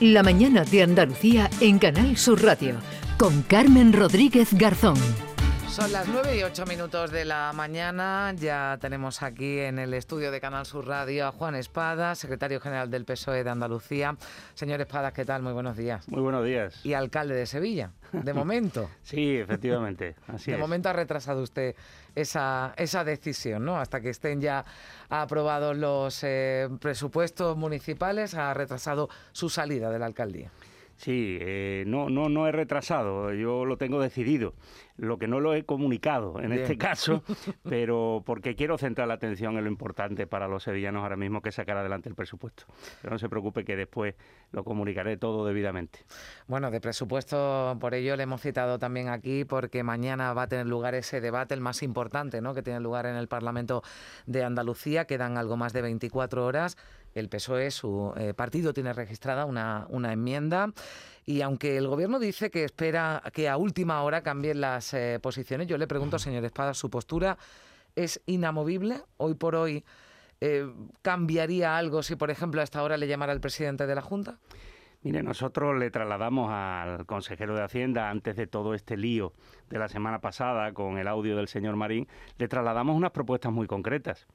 La 0.00 0.22
mañana 0.22 0.64
de 0.64 0.82
Andalucía 0.82 1.50
en 1.60 1.78
Canal 1.78 2.16
Sur 2.16 2.42
Radio 2.42 2.76
con 3.18 3.42
Carmen 3.42 3.92
Rodríguez 3.92 4.54
Garzón. 4.54 4.96
Son 5.70 5.92
las 5.92 6.08
9 6.08 6.36
y 6.36 6.42
8 6.42 6.64
minutos 6.66 7.12
de 7.12 7.24
la 7.24 7.52
mañana. 7.54 8.34
Ya 8.36 8.76
tenemos 8.80 9.22
aquí 9.22 9.60
en 9.60 9.78
el 9.78 9.94
estudio 9.94 10.32
de 10.32 10.40
Canal 10.40 10.66
Sur 10.66 10.88
Radio 10.88 11.28
a 11.28 11.32
Juan 11.32 11.54
Espada, 11.54 12.16
secretario 12.16 12.60
general 12.60 12.90
del 12.90 13.04
PSOE 13.04 13.44
de 13.44 13.50
Andalucía. 13.50 14.16
Señor 14.54 14.80
Espada, 14.80 15.12
¿qué 15.12 15.24
tal? 15.24 15.42
Muy 15.42 15.52
buenos 15.52 15.76
días. 15.76 16.08
Muy 16.08 16.22
buenos 16.22 16.44
días. 16.44 16.84
Y 16.84 16.94
alcalde 16.94 17.36
de 17.36 17.46
Sevilla, 17.46 17.92
de 18.10 18.34
momento. 18.34 18.90
sí, 19.04 19.36
efectivamente. 19.36 20.16
Así 20.26 20.50
de 20.50 20.58
momento 20.58 20.88
ha 20.88 20.92
retrasado 20.92 21.40
usted 21.40 21.76
esa, 22.16 22.74
esa 22.76 23.04
decisión, 23.04 23.64
¿no? 23.64 23.78
Hasta 23.78 24.00
que 24.00 24.10
estén 24.10 24.40
ya 24.40 24.64
aprobados 25.08 25.76
los 25.76 26.24
eh, 26.24 26.68
presupuestos 26.80 27.56
municipales, 27.56 28.34
ha 28.34 28.52
retrasado 28.54 29.08
su 29.30 29.48
salida 29.48 29.88
de 29.88 30.00
la 30.00 30.06
alcaldía. 30.06 30.50
Sí, 31.00 31.38
eh, 31.40 31.84
no, 31.86 32.10
no, 32.10 32.28
no 32.28 32.46
he 32.46 32.52
retrasado, 32.52 33.32
yo 33.32 33.64
lo 33.64 33.78
tengo 33.78 34.02
decidido. 34.02 34.52
Lo 34.98 35.18
que 35.18 35.28
no 35.28 35.40
lo 35.40 35.54
he 35.54 35.64
comunicado 35.64 36.42
en 36.42 36.52
este 36.52 36.76
caso, 36.76 37.24
pero 37.66 38.22
porque 38.26 38.54
quiero 38.54 38.76
centrar 38.76 39.08
la 39.08 39.14
atención 39.14 39.56
en 39.56 39.64
lo 39.64 39.70
importante 39.70 40.26
para 40.26 40.46
los 40.46 40.64
sevillanos 40.64 41.02
ahora 41.02 41.16
mismo, 41.16 41.40
que 41.40 41.48
es 41.48 41.54
sacar 41.54 41.78
adelante 41.78 42.10
el 42.10 42.14
presupuesto. 42.14 42.64
Pero 43.00 43.14
no 43.14 43.18
se 43.18 43.30
preocupe 43.30 43.64
que 43.64 43.76
después 43.76 44.14
lo 44.52 44.62
comunicaré 44.62 45.16
todo 45.16 45.46
debidamente. 45.46 46.00
Bueno, 46.48 46.70
de 46.70 46.82
presupuesto, 46.82 47.78
por 47.80 47.94
ello 47.94 48.14
le 48.16 48.24
hemos 48.24 48.42
citado 48.42 48.78
también 48.78 49.08
aquí, 49.08 49.46
porque 49.46 49.82
mañana 49.82 50.34
va 50.34 50.42
a 50.42 50.48
tener 50.48 50.66
lugar 50.66 50.94
ese 50.94 51.22
debate, 51.22 51.54
el 51.54 51.62
más 51.62 51.82
importante, 51.82 52.42
¿no? 52.42 52.52
que 52.52 52.62
tiene 52.62 52.80
lugar 52.80 53.06
en 53.06 53.16
el 53.16 53.26
Parlamento 53.26 53.82
de 54.26 54.44
Andalucía. 54.44 55.06
Quedan 55.06 55.38
algo 55.38 55.56
más 55.56 55.72
de 55.72 55.80
24 55.80 56.44
horas 56.44 56.76
el 57.14 57.28
PSOE, 57.28 57.70
su 57.70 58.12
eh, 58.16 58.34
partido, 58.34 58.72
tiene 58.72 58.92
registrada 58.92 59.44
una, 59.44 59.86
una, 59.88 60.12
enmienda 60.12 60.72
y 61.26 61.42
aunque 61.42 61.76
el 61.76 61.86
Gobierno 61.86 62.18
dice 62.18 62.50
que 62.50 62.64
espera 62.64 63.22
que 63.32 63.48
a 63.48 63.56
última 63.56 64.02
hora 64.02 64.22
cambien 64.22 64.60
las 64.60 64.94
eh, 64.94 65.18
posiciones, 65.22 65.66
yo 65.66 65.78
le 65.78 65.86
pregunto, 65.86 66.18
señor 66.18 66.44
Espada, 66.44 66.74
¿su 66.74 66.90
postura 66.90 67.38
es 67.94 68.20
inamovible? 68.26 69.02
Hoy 69.16 69.34
por 69.34 69.54
hoy, 69.54 69.84
eh, 70.40 70.68
¿cambiaría 71.02 71.76
algo 71.76 72.02
si, 72.02 72.16
por 72.16 72.30
ejemplo, 72.30 72.60
a 72.60 72.64
esta 72.64 72.82
hora 72.82 72.96
le 72.96 73.06
llamara 73.06 73.32
el 73.32 73.40
presidente 73.40 73.86
de 73.86 73.94
la 73.94 74.02
Junta? 74.02 74.38
Mire, 75.02 75.22
nosotros 75.22 75.78
le 75.78 75.90
trasladamos 75.90 76.50
al 76.52 77.06
consejero 77.06 77.54
de 77.54 77.62
Hacienda, 77.62 78.10
antes 78.10 78.36
de 78.36 78.46
todo 78.46 78.74
este 78.74 78.98
lío 78.98 79.32
de 79.70 79.78
la 79.78 79.88
semana 79.88 80.20
pasada 80.20 80.74
con 80.74 80.98
el 80.98 81.08
audio 81.08 81.36
del 81.36 81.48
señor 81.48 81.74
Marín, 81.76 82.06
le 82.36 82.48
trasladamos 82.48 82.96
unas 82.96 83.10
propuestas 83.10 83.50
muy 83.50 83.66
concretas. 83.66 84.26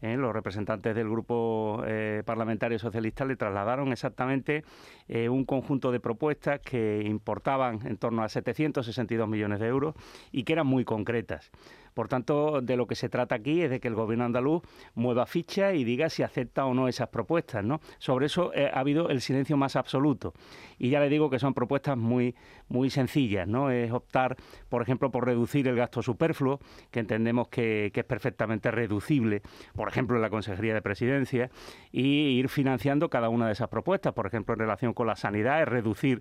¿Eh? 0.00 0.16
los 0.16 0.32
representantes 0.32 0.94
del 0.94 1.08
grupo 1.08 1.82
eh, 1.86 2.22
parlamentario 2.24 2.78
socialista 2.78 3.24
le 3.24 3.36
trasladaron 3.36 3.92
exactamente 3.92 4.64
eh, 5.08 5.28
un 5.28 5.44
conjunto 5.44 5.92
de 5.92 6.00
propuestas 6.00 6.60
que 6.60 7.02
importaban 7.04 7.86
en 7.86 7.96
torno 7.96 8.22
a 8.22 8.28
762 8.28 9.28
millones 9.28 9.60
de 9.60 9.66
euros 9.66 9.94
y 10.32 10.44
que 10.44 10.52
eran 10.52 10.66
muy 10.66 10.84
concretas. 10.84 11.50
Por 11.96 12.08
tanto, 12.08 12.60
de 12.60 12.76
lo 12.76 12.86
que 12.86 12.94
se 12.94 13.08
trata 13.08 13.36
aquí 13.36 13.62
es 13.62 13.70
de 13.70 13.80
que 13.80 13.88
el 13.88 13.94
gobierno 13.94 14.26
andaluz 14.26 14.62
mueva 14.94 15.24
ficha 15.24 15.72
y 15.72 15.82
diga 15.82 16.10
si 16.10 16.22
acepta 16.22 16.66
o 16.66 16.74
no 16.74 16.88
esas 16.88 17.08
propuestas. 17.08 17.64
Sobre 17.96 18.26
eso 18.26 18.52
eh, 18.52 18.70
ha 18.70 18.80
habido 18.80 19.08
el 19.08 19.22
silencio 19.22 19.56
más 19.56 19.76
absoluto. 19.76 20.34
Y 20.76 20.90
ya 20.90 21.00
le 21.00 21.08
digo 21.08 21.30
que 21.30 21.38
son 21.38 21.54
propuestas 21.54 21.96
muy, 21.96 22.34
muy 22.68 22.90
sencillas. 22.90 23.48
¿no? 23.48 23.70
Es 23.70 23.90
optar, 23.92 24.36
por 24.68 24.82
ejemplo, 24.82 25.10
por 25.10 25.24
reducir 25.24 25.68
el 25.68 25.74
gasto 25.74 26.02
superfluo, 26.02 26.60
que 26.90 27.00
entendemos 27.00 27.48
que, 27.48 27.90
que 27.94 28.00
es 28.00 28.06
perfectamente 28.06 28.70
reducible, 28.70 29.40
por 29.74 29.88
ejemplo, 29.88 30.16
en 30.16 30.22
la 30.22 30.28
Consejería 30.28 30.74
de 30.74 30.82
Presidencia, 30.82 31.50
y 31.92 32.02
ir 32.38 32.50
financiando 32.50 33.08
cada 33.08 33.30
una 33.30 33.46
de 33.46 33.52
esas 33.52 33.68
propuestas. 33.68 34.12
Por 34.12 34.26
ejemplo, 34.26 34.52
en 34.52 34.60
relación 34.60 34.92
con 34.92 35.06
la 35.06 35.16
sanidad, 35.16 35.62
es 35.62 35.68
reducir 35.68 36.20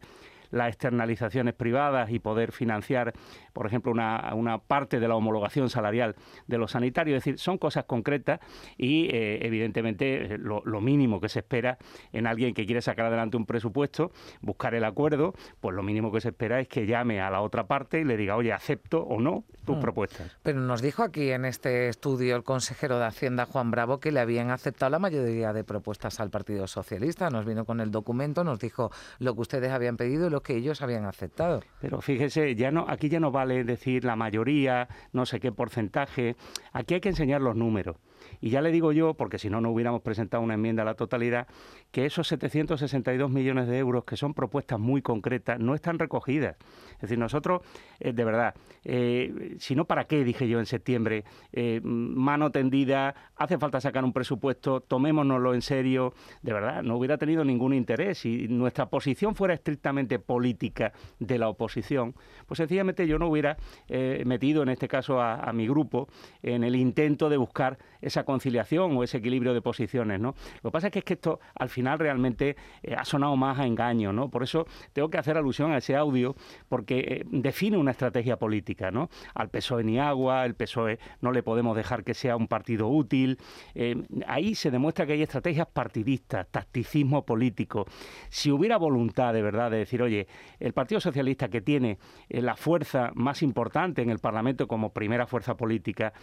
las 0.51 0.69
externalizaciones 0.69 1.53
privadas 1.53 2.09
y 2.11 2.19
poder 2.19 2.51
financiar, 2.51 3.13
por 3.53 3.67
ejemplo, 3.67 3.91
una, 3.91 4.33
una 4.33 4.59
parte 4.59 4.99
de 4.99 5.07
la 5.07 5.15
homologación 5.15 5.69
salarial 5.69 6.15
de 6.47 6.57
los 6.57 6.71
sanitarios. 6.71 7.17
Es 7.17 7.23
decir, 7.23 7.39
son 7.39 7.57
cosas 7.57 7.85
concretas 7.85 8.39
y, 8.77 9.07
eh, 9.11 9.39
evidentemente, 9.45 10.37
lo, 10.37 10.61
mínimo 10.81 11.19
que 11.19 11.29
se 11.29 11.39
espera 11.39 11.77
en 12.11 12.27
alguien 12.27 12.53
que 12.53 12.65
quiere 12.65 12.81
sacar 12.81 13.05
adelante 13.05 13.37
un 13.37 13.45
presupuesto, 13.45 14.11
buscar 14.41 14.75
el 14.75 14.83
acuerdo, 14.83 15.33
pues 15.61 15.75
lo 15.75 15.83
mínimo 15.83 16.11
que 16.11 16.21
se 16.21 16.29
espera 16.29 16.59
es 16.59 16.67
que 16.67 16.85
llame 16.85 17.21
a 17.21 17.29
la 17.29 17.41
otra 17.41 17.65
parte 17.65 18.01
y 18.01 18.03
le 18.03 18.17
diga, 18.17 18.35
oye, 18.35 18.53
acepto 18.53 19.01
o 19.01 19.19
no 19.19 19.45
tus 19.65 19.77
mm. 19.77 19.79
propuestas. 19.79 20.37
Pero 20.43 20.59
nos 20.59 20.81
dijo 20.81 21.03
aquí 21.03 21.31
en 21.31 21.45
este 21.45 21.89
estudio 21.89 22.35
el 22.35 22.43
consejero 22.43 22.99
de 22.99 23.05
Hacienda, 23.05 23.45
Juan 23.45 23.71
Bravo, 23.71 23.99
que 23.99 24.11
le 24.11 24.19
habían 24.19 24.51
aceptado 24.51 24.91
la 24.91 24.99
mayoría 24.99 25.53
de 25.53 25.63
propuestas 25.63 26.19
al 26.19 26.29
Partido 26.29 26.67
Socialista. 26.67 27.29
Nos 27.29 27.45
vino 27.45 27.65
con 27.65 27.79
el 27.79 27.91
documento, 27.91 28.43
nos 28.43 28.59
dijo 28.59 28.91
lo 29.19 29.33
que 29.33 29.41
ustedes 29.41 29.71
habían 29.71 29.97
pedido 29.97 30.27
y 30.27 30.29
lo 30.35 30.41
que 30.41 30.57
ellos 30.57 30.81
habían 30.81 31.05
aceptado. 31.05 31.61
Pero 31.79 32.01
fíjese, 32.01 32.55
ya 32.55 32.69
no, 32.69 32.85
aquí 32.89 33.07
ya 33.07 33.21
no 33.21 33.31
vale 33.31 33.63
decir 33.63 34.03
la 34.03 34.17
mayoría, 34.17 34.89
no 35.13 35.25
sé 35.25 35.39
qué 35.39 35.53
porcentaje. 35.53 36.35
Aquí 36.73 36.95
hay 36.95 36.99
que 36.99 37.07
enseñar 37.07 37.39
los 37.39 37.55
números. 37.55 37.95
Y 38.41 38.49
ya 38.49 38.61
le 38.61 38.71
digo 38.71 38.91
yo, 38.91 39.13
porque 39.13 39.37
si 39.37 39.49
no, 39.49 39.61
no 39.61 39.71
hubiéramos 39.71 40.01
presentado 40.01 40.43
una 40.43 40.55
enmienda 40.55 40.83
a 40.83 40.85
la 40.85 40.95
totalidad, 40.95 41.47
que 41.91 42.05
esos 42.05 42.27
762 42.27 43.29
millones 43.29 43.67
de 43.67 43.77
euros, 43.77 44.03
que 44.03 44.17
son 44.17 44.33
propuestas 44.33 44.79
muy 44.79 45.01
concretas, 45.01 45.59
no 45.59 45.75
están 45.75 45.99
recogidas. 45.99 46.57
Es 46.95 47.01
decir, 47.01 47.17
nosotros, 47.17 47.61
eh, 47.99 48.13
de 48.13 48.23
verdad, 48.25 48.55
eh, 48.83 49.55
si 49.59 49.75
no, 49.75 49.85
¿para 49.85 50.05
qué? 50.05 50.23
Dije 50.23 50.47
yo 50.47 50.59
en 50.59 50.65
septiembre, 50.65 51.23
eh, 51.53 51.79
mano 51.83 52.51
tendida, 52.51 53.15
hace 53.35 53.57
falta 53.57 53.79
sacar 53.79 54.03
un 54.03 54.13
presupuesto, 54.13 54.81
tomémonoslo 54.81 55.53
en 55.53 55.61
serio. 55.61 56.13
De 56.41 56.53
verdad, 56.53 56.83
no 56.83 56.97
hubiera 56.97 57.17
tenido 57.17 57.45
ningún 57.45 57.73
interés. 57.73 58.19
Si 58.19 58.47
nuestra 58.47 58.87
posición 58.89 59.35
fuera 59.35 59.53
estrictamente 59.53 60.19
política 60.19 60.91
de 61.19 61.37
la 61.37 61.49
oposición, 61.49 62.15
pues 62.45 62.57
sencillamente 62.57 63.07
yo 63.07 63.19
no 63.19 63.27
hubiera 63.27 63.57
metido, 64.25 64.63
en 64.63 64.69
este 64.69 64.87
caso, 64.87 65.21
a, 65.21 65.35
a 65.35 65.53
mi 65.53 65.67
grupo 65.67 66.07
en 66.43 66.63
el 66.63 66.75
intento 66.75 67.29
de 67.29 67.37
buscar 67.37 67.77
esa 68.01 68.23
conciliación 68.25 68.97
o 68.97 69.03
ese 69.03 69.17
equilibrio 69.17 69.53
de 69.53 69.61
posiciones, 69.61 70.19
¿no? 70.19 70.35
Lo 70.61 70.69
que 70.69 70.73
pasa 70.73 70.87
es 70.87 70.93
que, 70.93 70.99
es 70.99 71.05
que 71.05 71.13
esto 71.13 71.39
al 71.55 71.69
final 71.69 71.99
realmente 71.99 72.55
eh, 72.83 72.95
ha 72.95 73.05
sonado 73.05 73.35
más 73.35 73.59
a 73.59 73.65
engaño, 73.65 74.11
¿no? 74.11 74.29
Por 74.29 74.43
eso 74.43 74.65
tengo 74.93 75.09
que 75.09 75.17
hacer 75.17 75.37
alusión 75.37 75.71
a 75.71 75.77
ese 75.77 75.95
audio 75.95 76.35
porque 76.67 76.99
eh, 76.99 77.23
define 77.29 77.77
una 77.77 77.91
estrategia 77.91 78.37
política, 78.37 78.91
¿no? 78.91 79.09
Al 79.33 79.49
PSOE 79.49 79.83
ni 79.83 79.99
agua, 79.99 80.45
el 80.45 80.55
PSOE 80.55 80.99
no 81.21 81.31
le 81.31 81.43
podemos 81.43 81.75
dejar 81.75 82.03
que 82.03 82.13
sea 82.13 82.35
un 82.35 82.47
partido 82.47 82.87
útil. 82.87 83.37
Eh, 83.73 83.95
ahí 84.27 84.55
se 84.55 84.71
demuestra 84.71 85.05
que 85.05 85.13
hay 85.13 85.21
estrategias 85.21 85.67
partidistas, 85.67 86.47
tacticismo 86.49 87.25
político. 87.25 87.85
Si 88.29 88.51
hubiera 88.51 88.77
voluntad 88.77 89.33
de 89.33 89.41
verdad 89.41 89.71
de 89.71 89.77
decir, 89.77 90.01
oye, 90.01 90.27
el 90.59 90.73
Partido 90.73 90.99
Socialista 90.99 91.49
que 91.49 91.61
tiene 91.61 91.97
la 92.29 92.55
fuerza 92.55 93.11
más 93.15 93.41
importante 93.41 94.01
en 94.01 94.09
el 94.09 94.19
Parlamento 94.19 94.67
como 94.67 94.93
primera 94.93 95.27
fuerza 95.27 95.55
política, 95.55 96.13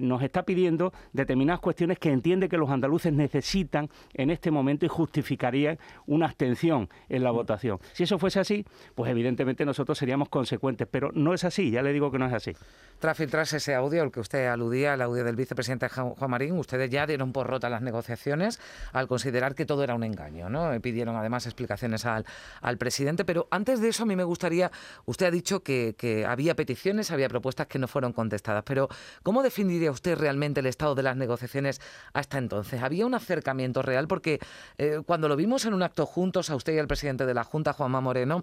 nos 0.00 0.22
está 0.22 0.44
pidiendo 0.44 0.92
determinadas 1.12 1.29
cuestiones 1.60 1.98
que 1.98 2.10
entiende 2.10 2.48
que 2.48 2.56
los 2.56 2.70
andaluces 2.70 3.12
necesitan 3.12 3.88
en 4.14 4.30
este 4.30 4.50
momento 4.50 4.86
y 4.86 4.88
justificarían 4.88 5.78
una 6.06 6.26
abstención 6.26 6.88
en 7.08 7.22
la 7.22 7.32
mm. 7.32 7.36
votación. 7.36 7.78
Si 7.92 8.04
eso 8.04 8.18
fuese 8.18 8.40
así, 8.40 8.64
pues 8.94 9.10
evidentemente 9.10 9.64
nosotros 9.64 9.98
seríamos 9.98 10.28
consecuentes, 10.28 10.88
pero 10.90 11.10
no 11.12 11.34
es 11.34 11.44
así, 11.44 11.70
ya 11.70 11.82
le 11.82 11.92
digo 11.92 12.10
que 12.10 12.18
no 12.18 12.26
es 12.26 12.32
así. 12.32 12.52
Tras 12.98 13.16
filtrarse 13.16 13.56
ese 13.56 13.74
audio 13.74 14.02
al 14.02 14.10
que 14.12 14.20
usted 14.20 14.46
aludía, 14.46 14.94
el 14.94 15.02
audio 15.02 15.24
del 15.24 15.34
vicepresidente 15.34 15.88
Juan 15.88 16.30
Marín, 16.30 16.58
ustedes 16.58 16.90
ya 16.90 17.06
dieron 17.06 17.32
por 17.32 17.46
rota 17.46 17.70
las 17.70 17.80
negociaciones 17.80 18.60
al 18.92 19.08
considerar 19.08 19.54
que 19.54 19.64
todo 19.64 19.82
era 19.82 19.94
un 19.94 20.04
engaño, 20.04 20.50
¿no? 20.50 20.78
Pidieron 20.82 21.16
además 21.16 21.46
explicaciones 21.46 22.04
al, 22.04 22.26
al 22.60 22.76
presidente, 22.76 23.24
pero 23.24 23.48
antes 23.50 23.80
de 23.80 23.88
eso 23.88 24.02
a 24.02 24.06
mí 24.06 24.16
me 24.16 24.24
gustaría, 24.24 24.70
usted 25.06 25.26
ha 25.26 25.30
dicho 25.30 25.62
que, 25.62 25.94
que 25.96 26.26
había 26.26 26.54
peticiones, 26.54 27.10
había 27.10 27.28
propuestas 27.28 27.68
que 27.68 27.78
no 27.78 27.88
fueron 27.88 28.12
contestadas, 28.12 28.64
pero 28.64 28.88
¿cómo 29.22 29.42
definiría 29.42 29.90
usted 29.90 30.18
realmente 30.18 30.60
el 30.60 30.66
estado 30.66 30.94
de 30.94 31.02
las 31.02 31.16
negociaciones 31.20 31.80
hasta 32.12 32.38
entonces? 32.38 32.82
¿Había 32.82 33.06
un 33.06 33.14
acercamiento 33.14 33.82
real? 33.82 34.08
Porque 34.08 34.40
eh, 34.78 35.02
cuando 35.06 35.28
lo 35.28 35.36
vimos 35.36 35.64
en 35.66 35.74
un 35.74 35.82
acto 35.84 36.06
juntos 36.06 36.50
a 36.50 36.56
usted 36.56 36.74
y 36.74 36.78
al 36.78 36.88
presidente 36.88 37.26
de 37.26 37.34
la 37.34 37.44
Junta, 37.44 37.72
Juanma 37.72 38.00
Moreno, 38.00 38.42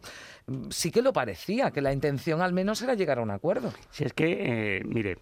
sí 0.69 0.91
que 0.91 1.01
lo 1.01 1.11
parecía, 1.11 1.71
que 1.71 1.81
la 1.81 1.91
intención 1.91 2.41
al 2.41 2.53
menos 2.53 2.81
era 2.81 2.93
llegar 2.93 3.19
a 3.19 3.21
un 3.21 3.31
acuerdo. 3.31 3.73
Si 3.91 4.03
es 4.03 4.13
que 4.13 4.77
eh, 4.77 4.83
mire, 4.85 5.17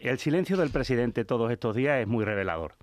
el 0.00 0.18
silencio 0.18 0.56
del 0.56 0.70
presidente 0.70 1.24
todos 1.24 1.50
estos 1.50 1.76
días 1.76 2.00
es 2.00 2.06
muy 2.06 2.24
revelador. 2.24 2.74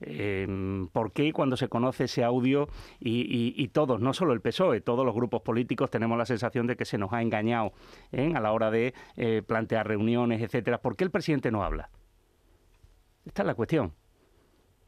Eh, 0.00 0.46
¿Por 0.92 1.12
qué 1.12 1.32
cuando 1.32 1.56
se 1.56 1.68
conoce 1.68 2.04
ese 2.04 2.22
audio 2.22 2.68
y, 3.00 3.68
todos, 3.68 4.00
no 4.00 4.12
solo 4.12 4.34
el 4.34 4.42
PSOE, 4.42 4.82
todos 4.82 5.06
los 5.06 5.14
grupos 5.14 5.40
políticos 5.40 5.90
tenemos 5.90 6.18
la 6.18 6.26
sensación 6.26 6.66
de 6.66 6.76
que 6.76 6.84
se 6.84 6.98
nos 6.98 7.12
ha 7.14 7.22
engañado 7.22 7.72
¿eh? 8.12 8.32
a 8.34 8.40
la 8.40 8.52
hora 8.52 8.70
de 8.70 8.92
plantear 9.46 9.88
reuniones, 9.88 10.42
etcétera? 10.42 10.78
¿Por 10.78 10.96
qué 10.96 11.04
el 11.04 11.10
presidente 11.10 11.50
no 11.50 11.64
habla? 11.64 11.88
Esta 13.26 13.42
es 13.42 13.46
la 13.46 13.54
cuestión. 13.54 13.92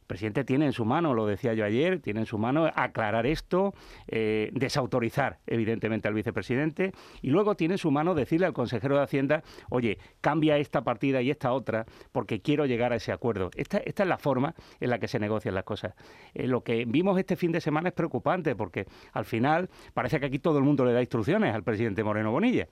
presidente 0.07 0.43
tiene 0.43 0.65
en 0.65 0.73
su 0.73 0.85
mano, 0.85 1.13
lo 1.13 1.27
decía 1.27 1.53
yo 1.53 1.63
ayer, 1.63 1.99
tiene 1.99 2.21
en 2.21 2.25
su 2.25 2.39
mano 2.39 2.71
aclarar 2.73 3.27
esto, 3.27 3.75
eh, 4.07 4.49
desautorizar 4.53 5.37
evidentemente 5.45 6.07
al 6.07 6.15
vicepresidente 6.15 6.93
y 7.21 7.29
luego 7.29 7.53
tiene 7.53 7.75
en 7.75 7.77
su 7.77 7.91
mano 7.91 8.15
decirle 8.15 8.47
al 8.47 8.53
consejero 8.53 8.97
de 8.97 9.03
Hacienda, 9.03 9.43
oye, 9.69 9.99
cambia 10.19 10.57
esta 10.57 10.83
partida 10.83 11.21
y 11.21 11.29
esta 11.29 11.51
otra 11.51 11.85
porque 12.11 12.41
quiero 12.41 12.65
llegar 12.65 12.91
a 12.91 12.95
ese 12.95 13.11
acuerdo. 13.11 13.51
Esta, 13.55 13.77
esta 13.77 14.01
es 14.01 14.09
la 14.09 14.17
forma 14.17 14.55
en 14.79 14.89
la 14.89 14.97
que 14.97 15.07
se 15.07 15.19
negocian 15.19 15.53
las 15.53 15.65
cosas. 15.65 15.93
Eh, 16.33 16.47
lo 16.47 16.63
que 16.63 16.85
vimos 16.85 17.19
este 17.19 17.35
fin 17.35 17.51
de 17.51 17.61
semana 17.61 17.89
es 17.89 17.93
preocupante 17.93 18.55
porque 18.55 18.87
al 19.13 19.25
final 19.25 19.69
parece 19.93 20.19
que 20.19 20.25
aquí 20.25 20.39
todo 20.39 20.57
el 20.57 20.63
mundo 20.63 20.85
le 20.85 20.93
da 20.93 21.01
instrucciones 21.01 21.53
al 21.53 21.63
presidente 21.63 22.03
Moreno 22.03 22.31
Bonilla. 22.31 22.67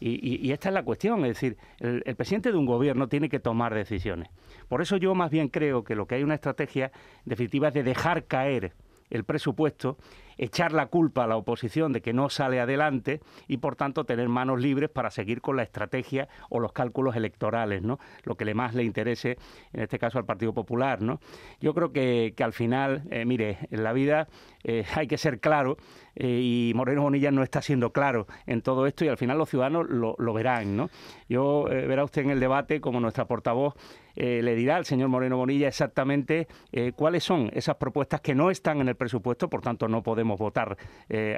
Y, 0.00 0.52
esta 0.52 0.68
es 0.68 0.74
la 0.74 0.84
cuestión, 0.84 1.24
es 1.24 1.34
decir, 1.34 1.56
el, 1.80 2.02
presidente 2.14 2.52
de 2.52 2.58
un 2.58 2.66
gobierno 2.66 3.08
tiene 3.08 3.28
que 3.28 3.40
tomar 3.40 3.74
decisiones. 3.74 4.28
Por 4.68 4.80
eso 4.80 4.96
yo 4.96 5.14
más 5.14 5.30
bien 5.30 5.48
creo 5.48 5.82
que 5.82 5.96
lo 5.96 6.06
que 6.06 6.14
hay 6.14 6.22
una 6.22 6.34
estrategia 6.34 6.92
definitiva 7.24 7.68
es 7.68 7.74
de 7.74 7.82
dejar 7.82 8.24
caer 8.26 8.72
el 9.10 9.24
presupuesto, 9.24 9.96
echar 10.38 10.72
la 10.72 10.86
culpa 10.86 11.24
a 11.24 11.26
la 11.26 11.36
oposición 11.36 11.92
de 11.92 12.00
que 12.00 12.12
no 12.12 12.30
sale 12.30 12.60
adelante 12.60 13.20
y 13.46 13.58
por 13.58 13.76
tanto 13.76 14.04
tener 14.04 14.28
manos 14.28 14.60
libres 14.60 14.88
para 14.88 15.10
seguir 15.10 15.40
con 15.40 15.56
la 15.56 15.64
estrategia 15.64 16.28
o 16.48 16.60
los 16.60 16.72
cálculos 16.72 17.16
electorales, 17.16 17.82
¿no? 17.82 17.98
Lo 18.24 18.36
que 18.36 18.44
le 18.44 18.54
más 18.54 18.74
le 18.74 18.84
interese, 18.84 19.36
en 19.72 19.82
este 19.82 19.98
caso 19.98 20.18
al 20.18 20.24
Partido 20.24 20.54
Popular, 20.54 21.02
¿no? 21.02 21.20
Yo 21.60 21.74
creo 21.74 21.92
que, 21.92 22.34
al 22.38 22.52
final, 22.52 23.02
eh, 23.10 23.24
mire, 23.24 23.58
en 23.70 23.82
la 23.82 23.92
vida 23.92 24.28
eh, 24.62 24.84
hay 24.94 25.06
que 25.06 25.18
ser 25.18 25.40
claro 25.40 25.76
eh, 26.14 26.40
y 26.42 26.72
Moreno 26.74 27.02
Bonilla 27.02 27.30
no 27.30 27.42
está 27.42 27.60
siendo 27.60 27.92
claro 27.92 28.26
en 28.46 28.62
todo 28.62 28.86
esto 28.86 29.04
y 29.04 29.08
al 29.08 29.16
final 29.16 29.38
los 29.38 29.48
ciudadanos 29.48 29.88
lo, 29.88 30.32
verán, 30.32 30.76
¿no? 30.76 30.88
Yo 31.28 31.64
verá 31.64 32.04
usted 32.04 32.22
en 32.22 32.30
el 32.30 32.40
debate 32.40 32.80
como 32.80 33.00
nuestra 33.00 33.26
portavoz 33.26 33.74
le 34.18 34.54
dirá 34.54 34.76
al 34.76 34.84
señor 34.84 35.08
Moreno 35.08 35.36
Bonilla 35.36 35.68
exactamente 35.68 36.48
cuáles 36.96 37.24
son 37.24 37.50
esas 37.52 37.76
propuestas 37.76 38.20
que 38.20 38.34
no 38.34 38.50
están 38.50 38.80
en 38.80 38.88
el 38.88 38.96
presupuesto, 38.96 39.48
por 39.48 39.60
tanto 39.60 39.86
no 39.88 40.02
podemos 40.02 40.38
votar 40.38 40.76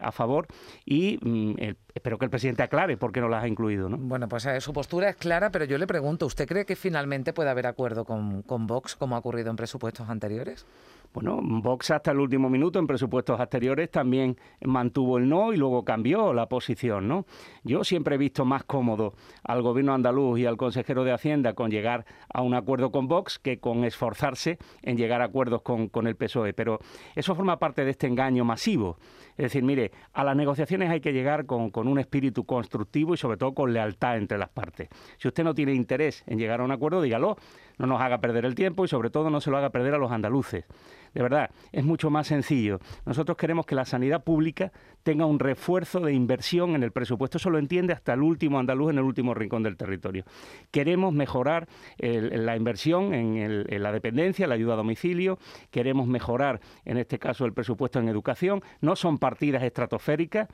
a 0.01 0.13
favor 0.13 0.47
y 0.85 1.19
mm, 1.23 1.55
espero 1.95 2.19
que 2.19 2.25
el 2.25 2.31
presidente 2.31 2.63
aclare 2.63 2.97
por 2.97 3.13
qué 3.13 3.21
no 3.21 3.29
las 3.29 3.45
ha 3.45 3.49
incluido, 3.49 3.89
¿no? 3.89 3.99
Bueno, 3.99 4.29
pues 4.29 4.49
su 4.61 4.73
postura 4.73 5.11
es 5.11 5.17
clara, 5.17 5.51
pero 5.51 5.65
yo 5.65 5.79
le 5.79 5.87
pregunto, 5.87 6.27
¿usted 6.27 6.47
cree 6.47 6.65
que 6.65 6.77
finalmente 6.77 7.33
puede 7.33 7.51
haber 7.51 7.67
acuerdo 7.67 8.05
con, 8.05 8.43
con 8.43 8.67
Vox 8.67 8.97
como 8.97 9.17
ha 9.17 9.19
ocurrido 9.19 9.51
en 9.51 9.57
presupuestos 9.57 10.09
anteriores? 10.09 10.67
Bueno, 11.13 11.41
Vox 11.43 11.91
hasta 11.91 12.13
el 12.13 12.21
último 12.21 12.49
minuto 12.49 12.79
en 12.79 12.87
presupuestos 12.87 13.41
anteriores 13.41 13.91
también 13.91 14.37
mantuvo 14.65 15.19
el 15.19 15.29
no 15.29 15.53
y 15.53 15.57
luego 15.57 15.85
cambió 15.85 16.33
la 16.33 16.47
posición, 16.47 17.09
¿no? 17.09 17.27
Yo 17.65 17.83
siempre 17.83 18.15
he 18.15 18.19
visto 18.19 18.45
más 18.45 18.63
cómodo 18.63 19.15
al 19.43 19.61
gobierno 19.61 19.93
andaluz 19.93 20.39
y 20.39 20.47
al 20.47 20.57
consejero 20.57 21.03
de 21.03 21.11
Hacienda 21.11 21.55
con 21.55 21.73
llegar 21.73 22.07
a 22.33 22.43
un 22.43 22.55
acuerdo 22.55 22.93
con 22.93 23.09
Vox 23.09 23.41
que 23.41 23.59
con 23.59 23.83
esforzarse 23.83 24.59
en 24.83 24.97
llegar 24.97 25.21
a 25.21 25.25
acuerdos 25.25 25.63
con, 25.63 26.07
el 26.07 26.15
PSOE, 26.15 26.53
pero 26.53 26.79
eso 27.17 27.35
forma 27.35 27.59
parte 27.59 27.85
de 27.85 27.91
este 27.91 28.07
engaño 28.07 28.45
masivo. 28.45 28.97
Es 29.31 29.47
decir, 29.47 29.65
mire, 29.65 29.91
a 30.13 30.23
las 30.23 30.37
negociaciones 30.37 30.91
hay 30.91 31.01
que 31.01 31.13
llegar 31.13 31.45
con 31.47 31.89
un 31.89 31.99
espíritu 31.99 32.45
constructivo 32.45 33.15
y 33.15 33.17
sobre 33.17 33.37
todo 33.37 33.53
con 33.53 33.73
lealtad 33.73 34.17
entre 34.17 34.39
las 34.39 34.51
partes. 34.51 34.89
Si 35.19 35.27
usted 35.27 35.43
no 35.43 35.55
tiene 35.55 35.75
interés 35.75 36.23
en 36.29 36.39
llegar 36.39 36.61
a 36.61 36.65
un 36.65 36.71
acuerdo, 36.71 37.03
dígalo, 37.03 37.37
no 37.79 37.87
nos 37.87 38.01
haga 38.01 38.19
perder 38.19 38.45
el 38.45 38.55
tiempo 38.55 38.85
y 38.85 38.89
sobre 38.89 39.11
todo 39.11 39.31
no 39.31 39.41
se 39.41 39.51
lo 39.51 39.57
haga 39.57 39.71
perder 39.71 39.95
a 39.95 39.99
los 39.99 40.13
andaluces. 40.13 40.67
De 41.15 41.23
verdad, 41.23 41.51
es 41.73 41.85
mucho 41.85 42.11
más 42.11 42.29
sencillo. 42.29 42.79
Nosotros 43.05 43.37
queremos 43.37 43.67
que 43.67 43.75
la 43.75 43.85
sanidad 43.85 44.23
pública 44.23 44.73
tenga 45.03 45.27
un 45.27 45.39
refuerzo 45.39 46.01
de 46.01 46.13
inversión 46.13 46.75
en 46.75 46.83
el 46.83 46.93
presupuesto. 46.93 47.39
Eso 47.39 47.51
lo 47.51 47.59
entiende 47.59 47.93
hasta 47.93 48.13
el 48.13 48.23
último 48.23 48.59
andaluz 48.59 48.91
en 48.91 48.99
el 48.99 49.05
último 49.05 49.35
rincón 49.35 49.63
del 49.63 49.77
territorio. 49.77 50.25
Queremos 50.71 51.13
mejorar 51.13 51.69
la 51.99 52.57
inversión 52.57 53.15
en, 53.15 53.83
la 53.83 53.93
dependencia, 53.93 54.47
la 54.47 54.55
ayuda 54.55 54.75
a 54.75 54.77
domicilio. 54.77 55.39
Queremos 55.71 56.07
mejorar, 56.07 56.61
en 56.85 56.99
este 56.99 57.19
caso, 57.19 57.45
el 57.45 57.53
presupuesto 57.53 57.99
en 57.99 58.09
educación. 58.09 58.63
No 58.81 58.95
son 58.97 59.19
partidas 59.19 59.63
estratosféricas. 59.63 60.49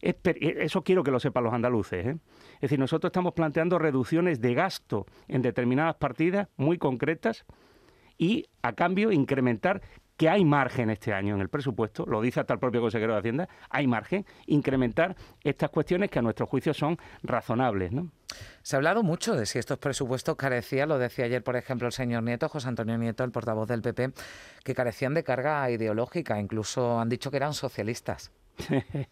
Eso 0.00 0.82
quiero 0.82 1.04
que 1.04 1.12
lo 1.12 1.20
sepan 1.20 1.44
los 1.44 1.54
andaluces. 1.54 2.06
¿eh? 2.06 2.16
Es 2.56 2.62
decir, 2.62 2.78
nosotros 2.78 3.10
estamos 3.10 3.34
planteando 3.34 3.78
reducciones 3.78 4.40
de 4.40 4.54
gasto 4.54 5.06
en 5.28 5.42
determinadas 5.42 5.94
partidas 5.94 6.48
muy 6.56 6.76
concretas 6.76 7.44
y 8.18 8.46
a 8.62 8.72
cambio 8.72 9.12
incrementar 9.12 9.82
que 10.16 10.28
hay 10.28 10.44
margen 10.44 10.90
este 10.90 11.12
año 11.12 11.34
en 11.34 11.40
el 11.40 11.48
presupuesto, 11.48 12.04
lo 12.06 12.20
dice 12.20 12.40
hasta 12.40 12.54
el 12.54 12.60
propio 12.60 12.80
consejero 12.80 13.14
de 13.14 13.18
Hacienda, 13.18 13.48
hay 13.70 13.86
margen, 13.86 14.24
incrementar 14.46 15.16
estas 15.42 15.70
cuestiones 15.70 16.10
que 16.10 16.18
a 16.20 16.22
nuestro 16.22 16.46
juicio 16.46 16.72
son 16.74 16.98
razonables. 17.22 17.92
¿no? 17.92 18.10
Se 18.62 18.76
ha 18.76 18.78
hablado 18.78 19.02
mucho 19.02 19.34
de 19.34 19.46
si 19.46 19.58
estos 19.58 19.78
presupuestos 19.78 20.36
carecían, 20.36 20.90
lo 20.90 20.98
decía 20.98 21.24
ayer, 21.24 21.42
por 21.42 21.56
ejemplo, 21.56 21.86
el 21.88 21.92
señor 21.92 22.22
Nieto, 22.22 22.48
José 22.48 22.68
Antonio 22.68 22.96
Nieto, 22.98 23.24
el 23.24 23.32
portavoz 23.32 23.66
del 23.66 23.82
PP, 23.82 24.12
que 24.62 24.74
carecían 24.74 25.14
de 25.14 25.24
carga 25.24 25.68
ideológica, 25.70 26.38
incluso 26.38 27.00
han 27.00 27.08
dicho 27.08 27.30
que 27.30 27.38
eran 27.38 27.54
socialistas. 27.54 28.30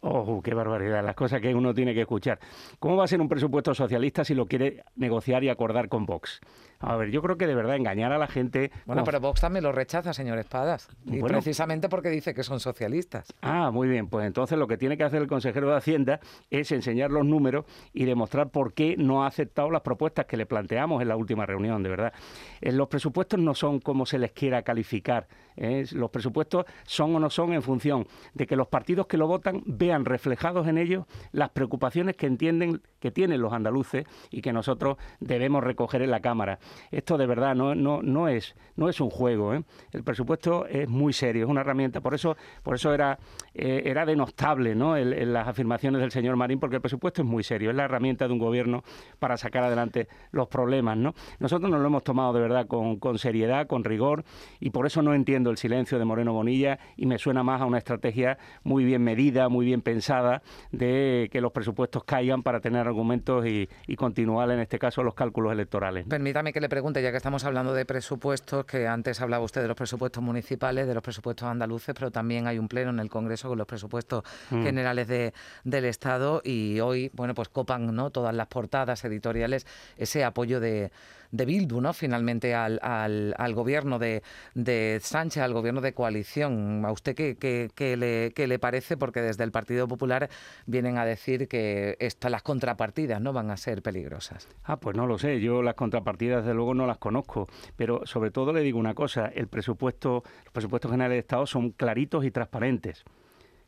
Oh, 0.00 0.40
qué 0.42 0.54
barbaridad, 0.54 1.04
las 1.04 1.16
cosas 1.16 1.40
que 1.40 1.52
uno 1.52 1.74
tiene 1.74 1.92
que 1.92 2.02
escuchar. 2.02 2.38
¿Cómo 2.78 2.96
va 2.96 3.04
a 3.04 3.08
ser 3.08 3.20
un 3.20 3.28
presupuesto 3.28 3.74
socialista 3.74 4.24
si 4.24 4.34
lo 4.34 4.46
quiere 4.46 4.84
negociar 4.94 5.42
y 5.42 5.48
acordar 5.48 5.88
con 5.88 6.06
Vox? 6.06 6.40
A 6.80 6.96
ver, 6.96 7.10
yo 7.10 7.22
creo 7.22 7.36
que 7.36 7.46
de 7.46 7.54
verdad 7.54 7.76
engañar 7.76 8.12
a 8.12 8.18
la 8.18 8.28
gente. 8.28 8.70
Bueno, 8.86 9.02
pero 9.04 9.20
Vox 9.20 9.40
también 9.40 9.64
lo 9.64 9.72
rechaza, 9.72 10.12
señor 10.12 10.38
Espadas. 10.38 10.88
Y 11.06 11.20
precisamente 11.22 11.88
porque 11.88 12.08
dice 12.08 12.34
que 12.34 12.44
son 12.44 12.60
socialistas. 12.60 13.34
Ah, 13.42 13.70
muy 13.72 13.88
bien. 13.88 14.08
Pues 14.08 14.26
entonces 14.26 14.58
lo 14.58 14.68
que 14.68 14.76
tiene 14.76 14.96
que 14.96 15.04
hacer 15.04 15.20
el 15.22 15.28
consejero 15.28 15.70
de 15.70 15.76
Hacienda 15.76 16.20
es 16.50 16.70
enseñar 16.70 17.10
los 17.10 17.24
números 17.24 17.64
y 17.92 18.04
demostrar 18.04 18.50
por 18.50 18.74
qué 18.74 18.96
no 18.96 19.24
ha 19.24 19.26
aceptado 19.26 19.70
las 19.70 19.82
propuestas 19.82 20.26
que 20.26 20.36
le 20.36 20.46
planteamos 20.46 21.02
en 21.02 21.08
la 21.08 21.16
última 21.16 21.46
reunión, 21.46 21.82
de 21.82 21.88
verdad. 21.88 22.12
Eh, 22.60 22.72
los 22.72 22.88
presupuestos 22.88 23.40
no 23.40 23.54
son 23.54 23.80
como 23.80 24.06
se 24.06 24.18
les 24.18 24.32
quiera 24.32 24.62
calificar. 24.62 25.26
¿eh? 25.56 25.84
Los 25.92 26.10
presupuestos 26.10 26.64
son 26.84 27.14
o 27.16 27.20
no 27.20 27.30
son 27.30 27.52
en 27.52 27.62
función 27.62 28.06
de 28.34 28.46
que 28.46 28.56
los 28.56 28.68
partidos 28.68 29.06
que 29.06 29.16
lo 29.16 29.26
votan 29.26 29.62
vean 29.66 30.04
reflejados 30.04 30.68
en 30.68 30.78
ellos 30.78 31.06
las 31.32 31.50
preocupaciones 31.50 32.16
que 32.16 32.26
entienden 32.26 32.82
que 33.00 33.10
tienen 33.10 33.40
los 33.40 33.52
andaluces 33.52 34.06
y 34.30 34.42
que 34.42 34.52
nosotros 34.52 34.96
debemos 35.20 35.62
recoger 35.62 36.02
en 36.02 36.10
la 36.10 36.20
Cámara. 36.20 36.58
Esto 36.90 37.18
de 37.18 37.26
verdad 37.26 37.54
no, 37.54 37.74
no, 37.74 38.02
no, 38.02 38.28
es, 38.28 38.54
no 38.76 38.88
es 38.88 39.00
un 39.00 39.10
juego. 39.10 39.54
¿eh? 39.54 39.62
El 39.92 40.04
presupuesto 40.04 40.66
es 40.66 40.88
muy 40.88 41.12
serio, 41.12 41.44
es 41.44 41.50
una 41.50 41.60
herramienta. 41.60 42.00
Por 42.00 42.14
eso, 42.14 42.36
por 42.62 42.74
eso 42.74 42.92
era, 42.92 43.18
eh, 43.54 43.82
era 43.84 44.06
denostable 44.06 44.74
¿no? 44.74 44.96
las 44.96 45.48
afirmaciones 45.48 46.00
del 46.00 46.10
señor 46.10 46.36
Marín, 46.36 46.60
porque 46.60 46.76
el 46.76 46.82
presupuesto 46.82 47.22
es 47.22 47.28
muy 47.28 47.42
serio. 47.42 47.70
Es 47.70 47.76
la 47.76 47.84
herramienta 47.84 48.26
de 48.26 48.32
un 48.32 48.38
gobierno 48.38 48.82
para 49.18 49.36
sacar 49.36 49.64
adelante 49.64 50.08
los 50.30 50.48
problemas. 50.48 50.96
¿no? 50.96 51.14
Nosotros 51.38 51.70
nos 51.70 51.80
lo 51.80 51.86
hemos 51.86 52.04
tomado 52.04 52.32
de 52.32 52.40
verdad 52.40 52.66
con, 52.66 52.98
con 52.98 53.18
seriedad, 53.18 53.66
con 53.66 53.84
rigor, 53.84 54.24
y 54.60 54.70
por 54.70 54.86
eso 54.86 55.02
no 55.02 55.14
entiendo 55.14 55.50
el 55.50 55.56
silencio 55.56 55.98
de 55.98 56.04
Moreno 56.04 56.32
Bonilla 56.32 56.78
y 56.96 57.06
me 57.06 57.18
suena 57.18 57.42
más 57.42 57.60
a 57.60 57.66
una 57.66 57.78
estrategia 57.78 58.38
muy 58.64 58.84
bien 58.84 59.02
medida, 59.02 59.48
muy 59.48 59.66
bien 59.66 59.82
pensada 59.82 60.42
de 60.72 61.28
que 61.30 61.40
los 61.40 61.52
presupuestos 61.52 62.04
caigan 62.04 62.42
para 62.42 62.60
tener 62.60 62.86
argumentos 62.86 63.46
y, 63.46 63.68
continuar 63.96 64.48
en 64.50 64.60
este 64.60 64.78
caso 64.78 65.02
los 65.02 65.14
cálculos 65.14 65.52
electorales. 65.52 66.06
Permítame 66.06 66.52
que 66.52 66.57
le 66.60 66.68
pregunte, 66.68 67.02
ya 67.02 67.10
que 67.10 67.16
estamos 67.16 67.44
hablando 67.44 67.74
de 67.74 67.84
presupuestos, 67.84 68.64
que 68.64 68.86
antes 68.86 69.20
hablaba 69.20 69.44
usted 69.44 69.62
de 69.62 69.68
los 69.68 69.76
presupuestos 69.76 70.22
municipales, 70.22 70.86
de 70.86 70.94
los 70.94 71.02
presupuestos 71.02 71.48
andaluces, 71.48 71.94
pero 71.94 72.10
también 72.10 72.46
hay 72.46 72.58
un 72.58 72.68
pleno 72.68 72.90
en 72.90 73.00
el 73.00 73.10
Congreso 73.10 73.48
con 73.48 73.58
los 73.58 73.66
presupuestos 73.66 74.24
mm. 74.50 74.62
generales 74.62 75.08
de, 75.08 75.32
del 75.64 75.84
Estado 75.84 76.40
y 76.44 76.80
hoy, 76.80 77.10
bueno, 77.14 77.34
pues 77.34 77.48
copan 77.48 77.94
¿no? 77.94 78.10
todas 78.10 78.34
las 78.34 78.46
portadas 78.48 79.04
editoriales 79.04 79.66
ese 79.96 80.24
apoyo 80.24 80.60
de, 80.60 80.90
de 81.30 81.44
Bildu, 81.44 81.80
¿no? 81.80 81.92
Finalmente 81.92 82.54
al, 82.54 82.78
al, 82.82 83.34
al 83.36 83.54
gobierno 83.54 83.98
de, 83.98 84.22
de, 84.54 84.98
Sánchez, 85.02 85.42
al 85.42 85.52
gobierno 85.52 85.80
de 85.80 85.92
coalición. 85.92 86.84
¿A 86.84 86.92
usted 86.92 87.14
qué, 87.14 87.36
qué, 87.36 87.96
le, 87.96 88.32
qué, 88.34 88.46
le, 88.46 88.58
parece? 88.58 88.96
Porque 88.96 89.20
desde 89.20 89.44
el 89.44 89.50
Partido 89.50 89.86
Popular 89.88 90.28
vienen 90.66 90.98
a 90.98 91.04
decir 91.04 91.48
que 91.48 91.96
esta, 92.00 92.30
las 92.30 92.42
contrapartidas 92.42 93.20
no 93.20 93.32
van 93.32 93.50
a 93.50 93.56
ser 93.56 93.82
peligrosas. 93.82 94.48
Ah, 94.64 94.78
pues 94.78 94.96
no 94.96 95.06
lo 95.06 95.18
sé. 95.18 95.40
Yo 95.40 95.62
las 95.62 95.74
contrapartidas, 95.74 96.46
desde 96.48 96.56
luego, 96.56 96.74
no 96.74 96.86
las 96.86 96.98
conozco. 96.98 97.48
Pero 97.76 98.06
sobre 98.06 98.30
todo 98.30 98.52
le 98.52 98.62
digo 98.62 98.78
una 98.78 98.94
cosa: 98.94 99.26
el 99.26 99.48
presupuesto, 99.48 100.22
los 100.44 100.52
presupuestos 100.52 100.90
generales 100.90 101.16
de 101.16 101.20
Estado 101.20 101.46
son 101.46 101.70
claritos 101.70 102.24
y 102.24 102.30
transparentes 102.30 103.04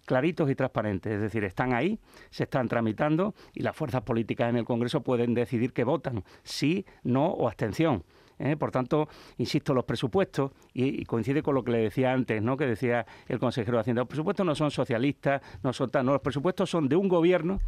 claritos 0.06 0.50
y 0.50 0.56
transparentes, 0.56 1.12
es 1.12 1.20
decir, 1.20 1.44
están 1.44 1.72
ahí, 1.72 2.00
se 2.30 2.42
están 2.42 2.66
tramitando 2.66 3.32
y 3.54 3.62
las 3.62 3.76
fuerzas 3.76 4.02
políticas 4.02 4.50
en 4.50 4.56
el 4.56 4.64
Congreso 4.64 5.02
pueden 5.02 5.34
decidir 5.34 5.72
que 5.72 5.84
votan, 5.84 6.24
sí, 6.42 6.84
no 7.04 7.26
o 7.26 7.46
abstención. 7.46 8.02
¿eh? 8.40 8.56
Por 8.56 8.72
tanto, 8.72 9.08
insisto, 9.38 9.72
los 9.72 9.84
presupuestos, 9.84 10.50
y, 10.74 11.04
coincide 11.04 11.42
con 11.42 11.54
lo 11.54 11.62
que 11.62 11.70
le 11.70 11.78
decía 11.78 12.12
antes, 12.12 12.42
¿no? 12.42 12.56
que 12.56 12.66
decía 12.66 13.06
el 13.28 13.38
consejero 13.38 13.76
de 13.76 13.82
Hacienda, 13.82 14.02
los 14.02 14.08
presupuestos 14.08 14.44
no 14.44 14.54
son 14.54 14.72
socialistas, 14.72 15.42
no 15.62 15.72
son 15.72 15.90
tan, 15.90 16.06
no, 16.06 16.12
los 16.12 16.22
presupuestos 16.22 16.68
son 16.68 16.88
de 16.88 16.96
un 16.96 17.08
gobierno 17.08 17.60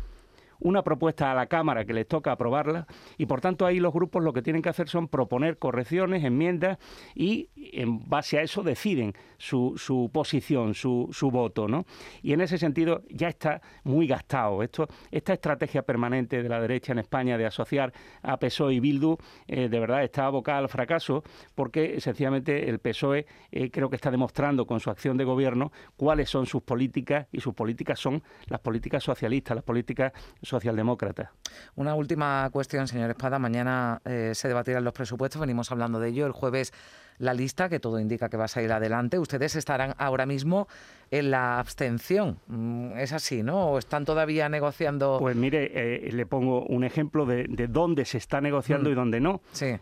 una 0.62 0.82
propuesta 0.82 1.30
a 1.30 1.34
la 1.34 1.46
Cámara 1.46 1.84
que 1.84 1.92
les 1.92 2.06
toca 2.06 2.32
aprobarla 2.32 2.86
y 3.18 3.26
por 3.26 3.40
tanto 3.40 3.66
ahí 3.66 3.80
los 3.80 3.92
grupos 3.92 4.22
lo 4.22 4.32
que 4.32 4.42
tienen 4.42 4.62
que 4.62 4.68
hacer 4.68 4.88
son 4.88 5.08
proponer 5.08 5.58
correcciones, 5.58 6.24
enmiendas 6.24 6.78
y 7.14 7.50
en 7.56 8.08
base 8.08 8.38
a 8.38 8.42
eso 8.42 8.62
deciden 8.62 9.14
su, 9.38 9.74
su 9.76 10.10
posición, 10.12 10.74
su, 10.74 11.08
su 11.12 11.30
voto. 11.30 11.68
¿no? 11.68 11.84
Y 12.22 12.32
en 12.32 12.40
ese 12.40 12.58
sentido 12.58 13.02
ya 13.10 13.28
está 13.28 13.60
muy 13.84 14.06
gastado. 14.06 14.62
Esto, 14.62 14.88
esta 15.10 15.32
estrategia 15.32 15.82
permanente 15.82 16.42
de 16.42 16.48
la 16.48 16.60
derecha 16.60 16.92
en 16.92 16.98
España 16.98 17.36
de 17.36 17.46
asociar 17.46 17.92
a 18.22 18.38
PSOE 18.38 18.74
y 18.74 18.80
Bildu 18.80 19.16
eh, 19.48 19.68
de 19.68 19.80
verdad 19.80 20.04
está 20.04 20.26
abocada 20.26 20.58
al 20.58 20.68
fracaso 20.68 21.22
porque 21.54 22.00
sencillamente 22.00 22.68
el 22.68 22.78
PSOE 22.78 23.26
eh, 23.50 23.70
creo 23.70 23.90
que 23.90 23.96
está 23.96 24.10
demostrando 24.10 24.66
con 24.66 24.80
su 24.80 24.90
acción 24.90 25.16
de 25.16 25.24
gobierno 25.24 25.72
cuáles 25.96 26.30
son 26.30 26.46
sus 26.46 26.62
políticas 26.62 27.26
y 27.32 27.40
sus 27.40 27.54
políticas 27.54 27.98
son 27.98 28.22
las 28.46 28.60
políticas 28.60 29.02
socialistas, 29.02 29.54
las 29.54 29.64
políticas 29.64 30.12
socialdemócratas. 30.52 31.30
Una 31.74 31.94
última 31.94 32.48
cuestión, 32.52 32.86
señor 32.86 33.10
Espada. 33.10 33.38
Mañana 33.38 34.00
eh, 34.04 34.32
se 34.34 34.48
debatirán 34.48 34.84
los 34.84 34.92
presupuestos, 34.92 35.40
venimos 35.40 35.72
hablando 35.72 35.98
de 35.98 36.08
ello. 36.08 36.26
El 36.26 36.32
jueves 36.32 36.72
la 37.18 37.34
lista, 37.34 37.68
que 37.68 37.78
todo 37.78 38.00
indica 38.00 38.28
que 38.28 38.36
va 38.36 38.44
a 38.44 38.48
salir 38.48 38.72
adelante. 38.72 39.18
Ustedes 39.18 39.54
estarán 39.56 39.94
ahora 39.98 40.26
mismo 40.26 40.66
en 41.10 41.30
la 41.30 41.58
abstención. 41.58 42.38
Mm, 42.48 42.98
¿Es 42.98 43.12
así, 43.12 43.42
no? 43.42 43.70
¿O 43.70 43.78
están 43.78 44.04
todavía 44.04 44.48
negociando? 44.48 45.18
Pues 45.20 45.36
mire, 45.36 45.70
eh, 45.74 46.10
le 46.12 46.26
pongo 46.26 46.64
un 46.66 46.84
ejemplo 46.84 47.24
de, 47.24 47.46
dónde 47.68 48.04
se 48.04 48.18
está 48.18 48.40
negociando 48.40 48.90
mm. 48.90 48.92
y 48.92 48.94
dónde 48.96 49.20
no, 49.20 49.40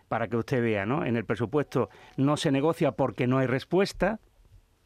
para 0.09 0.29
que 0.29 0.37
usted 0.37 0.63
vea, 0.63 0.87
¿no? 0.87 1.05
En 1.05 1.17
el 1.17 1.25
presupuesto 1.25 1.89
no 2.17 2.37
se 2.37 2.51
negocia 2.51 2.93
porque 2.93 3.27
no 3.27 3.39
hay 3.39 3.47
respuesta, 3.47 4.21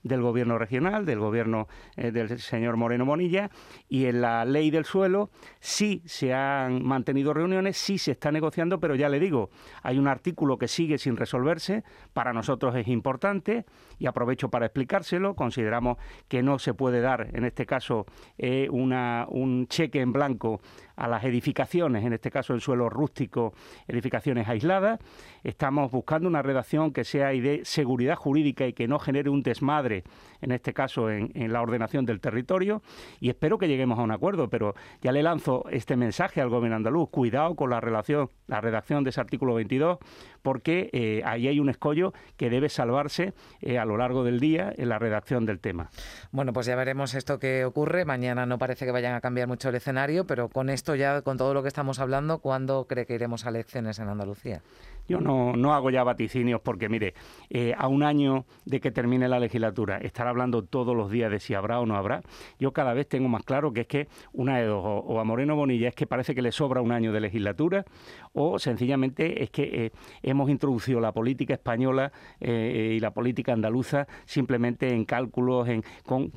del 0.05 0.21
gobierno 0.21 0.59
regional, 0.59 1.05
del 1.05 1.19
gobierno 1.19 1.67
eh, 1.97 2.13
del 2.13 2.39
señor 2.39 2.77
Moreno 2.77 3.05
Monilla, 3.05 3.51
y 3.89 4.05
en 4.07 4.21
la 4.21 4.45
ley 4.45 4.71
del 4.71 4.85
suelo 4.85 5.31
sí 5.59 6.03
se 6.05 6.33
han 6.33 6.85
mantenido 6.85 7.35
reuniones, 7.35 7.77
sí 7.77 7.99
se 7.99 8.13
está 8.13 8.31
negociando, 8.31 8.79
pero 8.79 8.95
ya 8.95 9.09
le 9.09 9.19
digo, 9.19 9.51
hay 9.83 9.99
un 9.99 10.07
artículo 10.07 10.59
que 10.59 10.69
sigue 10.69 10.99
sin 10.99 11.17
resolverse, 11.17 11.83
para 12.13 12.33
nosotros 12.33 12.77
es 12.77 12.87
importante, 12.87 13.65
y 13.99 14.07
aprovecho 14.07 14.51
para 14.51 14.67
explicárselo, 14.67 15.35
consideramos 15.35 15.97
que 16.29 16.43
no 16.43 16.59
se 16.59 16.75
puede 16.75 17.01
dar, 17.01 17.31
en 17.33 17.45
este 17.45 17.67
caso, 17.67 18.07
eh, 18.39 18.69
una, 18.71 19.27
un 19.29 19.67
cheque 19.67 20.01
en 20.01 20.13
blanco 20.13 20.61
a 20.97 21.09
las 21.09 21.25
edificaciones, 21.25 22.05
en 22.05 22.13
este 22.13 22.31
caso 22.31 22.55
el 22.55 22.61
suelo 22.61 22.89
rústico, 22.89 23.55
edificaciones 23.89 24.49
aisladas. 24.49 25.01
Estamos 25.43 25.91
buscando 25.91 26.29
una 26.29 26.43
redacción 26.43 26.93
que 26.93 27.05
sea 27.05 27.29
de 27.29 27.61
seguridad 27.65 28.17
jurídica 28.17 28.67
y 28.67 28.73
que 28.73 28.89
no 28.89 28.99
genere 28.99 29.31
un 29.31 29.43
desmadre, 29.43 30.05
en 30.41 30.53
este 30.53 30.73
caso 30.73 31.11
en, 31.11 31.53
la 31.53 31.63
ordenación 31.63 32.05
del 32.05 32.21
territorio, 32.21 32.83
y 33.21 33.29
espero 33.29 33.59
que 33.59 33.69
lleguemos 33.69 33.99
a 33.99 34.03
un 34.03 34.11
acuerdo, 34.11 34.49
pero 34.49 34.75
ya 35.03 35.13
le 35.13 35.23
lanzo 35.23 35.65
este 35.71 35.97
mensaje 35.97 36.41
al 36.41 36.49
gobierno 36.49 36.77
andaluz, 36.77 37.11
cuidado 37.11 37.55
con 37.55 37.71
la 37.71 37.81
relación, 37.81 38.31
la 38.47 38.61
redacción 38.61 39.05
de 39.05 39.11
ese 39.11 39.21
artículo 39.21 39.55
22, 39.55 39.99
porque 40.43 40.91
eh, 40.93 41.23
ahí 41.25 41.49
hay 41.49 41.61
un 41.61 41.69
escollo 41.69 42.13
que 42.37 42.51
debe 42.51 42.69
salvarse 42.69 43.35
eh, 43.61 43.79
a 43.79 43.85
lo 43.85 43.97
largo 43.97 44.25
del 44.25 44.41
día 44.41 44.73
en 44.77 44.89
la 44.89 44.99
redacción 44.99 45.47
del 45.47 45.61
tema. 45.61 45.91
Bueno, 46.31 46.53
pues 46.53 46.67
ya 46.67 46.77
veremos 46.77 47.15
esto 47.15 47.39
que 47.39 47.65
ocurre. 47.65 48.05
Mañana 48.05 48.47
no 48.47 48.59
parece 48.59 48.85
que 48.85 48.93
vayan 48.93 49.15
a 49.15 49.21
cambiar 49.21 49.49
mucho 49.49 49.69
el 49.69 49.75
escenario, 49.75 50.27
pero 50.27 50.49
con 50.49 50.69
esto 50.85 50.97
ya, 50.97 51.23
con 51.23 51.39
todo 51.39 51.55
lo 51.55 51.63
que 51.63 51.69
estamos 51.69 51.99
hablando, 51.99 52.41
¿cuándo 52.41 52.87
cree 52.87 53.07
que 53.07 53.15
iremos 53.15 53.47
a 53.47 53.49
elecciones 53.49 53.99
en 54.01 54.09
Andalucía? 54.11 54.61
Yo 55.09 55.19
no, 55.19 55.55
no 55.55 55.73
hago 55.73 55.89
ya 55.89 56.05
vaticinios 56.05 56.61
porque, 56.61 56.91
mire, 56.91 57.15
eh, 57.49 57.73
a 57.75 57.89
un 57.89 58.03
año 58.03 58.45
de 58.67 58.81
que 58.81 58.91
termine 58.91 59.27
la 59.27 59.41
legislatura, 59.41 59.97
estar 59.97 60.27
hablando 60.27 60.63
todos 60.63 60.95
los 60.95 61.11
días 61.11 61.31
de 61.31 61.41
si 61.41 61.55
habrá 61.55 61.81
o 61.81 61.87
no 61.87 61.97
habrá, 61.97 62.21
yo 62.59 62.75
cada 62.75 62.93
vez 62.93 63.09
tengo 63.09 63.31
más 63.31 63.45
claro 63.45 63.73
que 63.73 63.81
es 63.83 63.87
que 63.87 64.09
una 64.35 64.59
de 64.59 64.67
dos, 64.67 64.83
o, 64.85 65.21
a 65.21 65.25
Moreno 65.25 65.57
Bonilla 65.57 65.89
es 65.89 65.95
que 65.95 66.07
parece 66.07 66.35
que 66.35 66.43
le 66.43 66.53
sobra 66.53 66.83
un 66.83 66.93
año 66.93 67.11
de 67.13 67.21
legislatura, 67.21 67.87
o 68.35 68.59
sencillamente 68.59 69.43
es 69.43 69.49
que 69.49 69.87
eh, 69.87 69.93
hemos 70.23 70.51
introducido 70.51 71.01
la 71.01 71.13
política 71.13 71.55
española 71.55 72.13
eh, 72.41 72.93
y 72.95 73.01
la 73.01 73.13
política 73.13 73.55
andaluza 73.55 74.07
simplemente 74.27 74.93
en 74.93 75.07
cálculos, 75.07 75.67
en, 75.67 75.83
con 76.05 76.31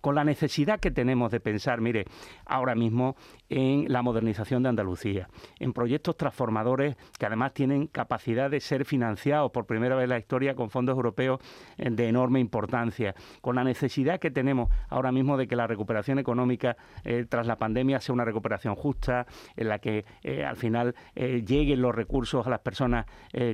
con, 0.00 0.14
la 0.14 0.24
necesidad 0.24 0.80
que 0.80 0.90
tenemos 0.90 1.30
de 1.30 1.40
pensar, 1.40 1.80
mire, 1.80 2.04
ahora 2.46 2.74
mismo 2.74 3.16
en 3.48 3.92
la 3.92 4.02
modernización 4.02 4.62
de 4.62 4.70
Andalucía, 4.70 5.28
en 5.58 5.72
proyectos 5.72 6.16
transformadores 6.16 6.96
que 7.18 7.26
además 7.26 7.52
tienen 7.52 7.86
capacidad 7.86 8.50
de 8.50 8.60
ser 8.60 8.84
financiados 8.84 9.50
por 9.50 9.66
primera 9.66 9.94
vez 9.96 10.04
en 10.04 10.10
la 10.10 10.18
historia 10.18 10.54
con 10.54 10.70
fondos 10.70 10.96
europeos 10.96 11.40
eh, 11.76 11.90
de 11.90 12.08
enorme 12.08 12.40
importancia, 12.40 13.14
con 13.40 13.56
la 13.56 13.64
necesidad 13.64 14.18
que 14.18 14.30
tenemos 14.30 14.70
ahora 14.88 15.12
mismo 15.12 15.36
de 15.36 15.46
que 15.46 15.56
la 15.56 15.66
recuperación 15.66 16.18
económica 16.18 16.76
eh, 17.04 17.26
tras 17.28 17.46
la 17.46 17.56
pandemia 17.56 18.00
sea 18.00 18.14
una 18.14 18.24
recuperación 18.24 18.74
justa, 18.74 19.26
en 19.56 19.68
la 19.68 19.78
que 19.78 20.04
eh, 20.22 20.44
al 20.44 20.56
final 20.56 20.94
lleguen 21.14 21.80
los 21.80 21.94
recursos 21.94 22.46
a 22.46 22.50
las 22.50 22.60
personas 22.60 23.06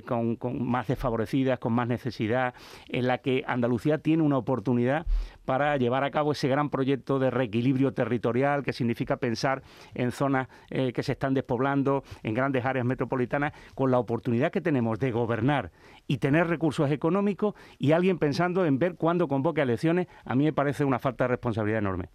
con 0.07 0.39
más 0.61 0.89
desfavorecidas, 0.89 1.59
con 1.59 1.73
más 1.73 1.89
necesidad, 1.89 2.55
en 2.89 3.07
la 3.07 3.19
que 3.19 3.45
Andalucía 3.47 3.99
tiene 3.99 4.23
una 4.23 4.39
oportunidad 4.39 5.07
para 5.45 5.77
llevar 5.77 6.05
a 6.05 6.11
cabo 6.11 6.33
ese 6.33 6.49
gran 6.49 6.71
proyecto 6.71 7.19
de 7.19 7.31
reequilibrio 7.31 7.93
territorial 7.93 8.63
que 8.63 8.73
significa 8.73 9.17
pensar 9.17 9.63
en 9.95 10.13
zonas 10.13 10.49
eh, 10.71 10.93
que 10.93 11.03
se 11.03 11.13
están 11.13 11.35
despoblando, 11.35 12.05
en 12.23 12.35
grandes 12.35 12.65
áreas 12.65 12.87
metropolitanas, 12.87 13.53
con 13.75 13.91
la 13.91 13.99
oportunidad 13.99 14.51
que 14.51 14.61
tenemos 14.61 14.99
de 14.99 15.11
gobernar 15.11 15.71
y 16.07 16.19
tener 16.19 16.49
recursos 16.49 16.91
económicos 16.91 17.55
y 17.79 17.93
alguien 17.93 18.19
pensando 18.19 18.65
en 18.67 18.79
ver 18.79 18.97
cuándo 18.97 19.29
convoque 19.29 19.63
elecciones, 19.63 20.07
a 20.25 20.35
mí 20.35 20.45
me 20.45 20.53
parece 20.53 20.85
una 20.85 20.99
falta 20.99 21.25
de 21.25 21.29
responsabilidad 21.29 21.79
enorme. 21.79 22.09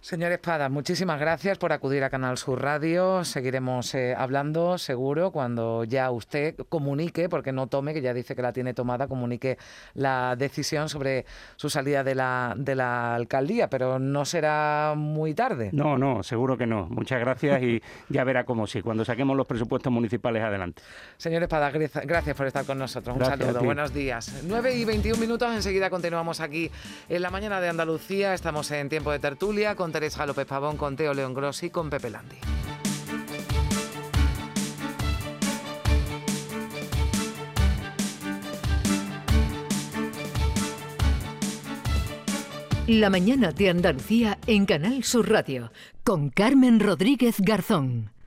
Señor 0.00 0.30
Espada, 0.30 0.68
muchísimas 0.68 1.18
gracias 1.18 1.58
por 1.58 1.72
acudir 1.72 2.04
a 2.04 2.08
Canal 2.08 2.38
Sur 2.38 2.62
Radio. 2.62 3.24
Seguiremos 3.24 3.96
eh, 3.96 4.14
hablando 4.16 4.78
seguro 4.78 5.32
cuando 5.32 5.82
ya 5.82 6.12
usted 6.12 6.54
comunique, 6.68 7.28
porque 7.28 7.50
no 7.50 7.66
tome, 7.66 7.92
que 7.92 8.00
ya 8.00 8.14
dice 8.14 8.36
que 8.36 8.42
la 8.42 8.52
tiene 8.52 8.74
tomada, 8.74 9.08
comunique 9.08 9.58
la 9.94 10.36
decisión 10.36 10.88
sobre 10.88 11.26
su 11.56 11.68
salida 11.68 12.04
de 12.04 12.14
la, 12.14 12.54
de 12.56 12.76
la 12.76 13.16
alcaldía, 13.16 13.68
pero 13.68 13.98
no 13.98 14.24
será 14.24 14.94
muy 14.96 15.34
tarde. 15.34 15.70
No, 15.72 15.98
no, 15.98 16.22
seguro 16.22 16.56
que 16.56 16.66
no. 16.66 16.86
Muchas 16.86 17.18
gracias 17.18 17.60
y 17.60 17.82
ya 18.08 18.22
verá 18.22 18.44
cómo 18.44 18.68
sí, 18.68 18.82
cuando 18.82 19.04
saquemos 19.04 19.36
los 19.36 19.48
presupuestos 19.48 19.92
municipales 19.92 20.44
adelante. 20.44 20.80
Señor 21.16 21.42
Espada, 21.42 21.70
gracias 21.70 22.36
por 22.36 22.46
estar 22.46 22.64
con 22.64 22.78
nosotros. 22.78 23.16
Un 23.16 23.24
saludo, 23.24 23.60
buenos 23.64 23.92
días. 23.92 24.44
9 24.46 24.76
y 24.76 24.84
21 24.84 25.20
minutos, 25.20 25.52
enseguida 25.52 25.90
continuamos 25.90 26.38
aquí 26.38 26.70
en 27.08 27.20
la 27.20 27.30
mañana 27.30 27.60
de 27.60 27.68
Andalucía. 27.68 28.32
Estamos 28.32 28.70
en 28.70 28.88
tiempo 28.88 29.10
de 29.10 29.18
tertulia 29.18 29.74
con 29.88 29.92
Teresa 29.94 30.26
López 30.26 30.44
Pavón, 30.44 30.76
con 30.76 30.96
Teo 30.96 31.14
León 31.14 31.32
Grossi, 31.32 31.70
con 31.70 31.88
Pepe 31.88 32.10
Landi. 32.10 32.36
La 42.86 43.08
mañana 43.08 43.52
de 43.52 43.70
Andalucía 43.70 44.38
en 44.46 44.66
Canal 44.66 45.04
Sur 45.04 45.30
Radio, 45.30 45.72
con 46.04 46.28
Carmen 46.28 46.80
Rodríguez 46.80 47.36
Garzón. 47.38 48.17